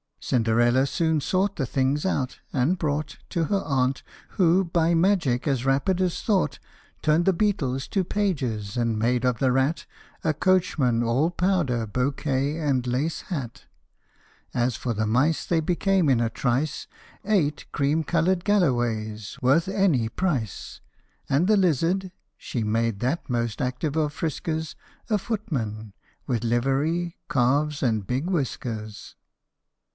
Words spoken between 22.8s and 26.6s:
that most active of friskers A footman! with